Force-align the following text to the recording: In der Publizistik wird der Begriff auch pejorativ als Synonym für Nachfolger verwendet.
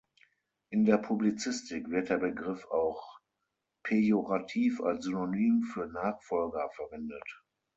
In 0.71 0.85
der 0.85 0.97
Publizistik 0.97 1.91
wird 1.91 2.09
der 2.09 2.17
Begriff 2.17 2.65
auch 2.71 3.19
pejorativ 3.83 4.81
als 4.81 5.05
Synonym 5.05 5.61
für 5.71 5.85
Nachfolger 5.85 6.71
verwendet. 6.71 7.43